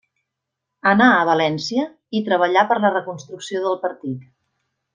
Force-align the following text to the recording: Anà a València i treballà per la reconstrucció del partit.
Anà 0.91 1.09
a 1.17 1.27
València 1.29 1.85
i 2.21 2.23
treballà 2.31 2.65
per 2.73 2.79
la 2.87 2.91
reconstrucció 2.97 3.63
del 3.69 3.79
partit. 3.87 4.29